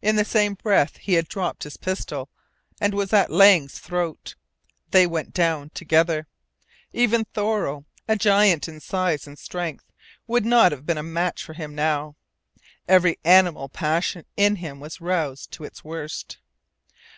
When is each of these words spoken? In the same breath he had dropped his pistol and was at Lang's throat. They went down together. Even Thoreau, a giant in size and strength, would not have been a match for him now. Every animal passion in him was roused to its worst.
In 0.00 0.16
the 0.16 0.24
same 0.24 0.54
breath 0.54 0.96
he 0.96 1.12
had 1.12 1.28
dropped 1.28 1.64
his 1.64 1.76
pistol 1.76 2.30
and 2.80 2.94
was 2.94 3.12
at 3.12 3.30
Lang's 3.30 3.78
throat. 3.78 4.34
They 4.90 5.06
went 5.06 5.34
down 5.34 5.68
together. 5.74 6.26
Even 6.94 7.26
Thoreau, 7.34 7.84
a 8.08 8.16
giant 8.16 8.68
in 8.68 8.80
size 8.80 9.26
and 9.26 9.38
strength, 9.38 9.84
would 10.26 10.46
not 10.46 10.72
have 10.72 10.86
been 10.86 10.96
a 10.96 11.02
match 11.02 11.44
for 11.44 11.52
him 11.52 11.74
now. 11.74 12.16
Every 12.88 13.18
animal 13.22 13.68
passion 13.68 14.24
in 14.34 14.56
him 14.56 14.80
was 14.80 15.02
roused 15.02 15.50
to 15.50 15.64
its 15.64 15.84
worst. 15.84 16.38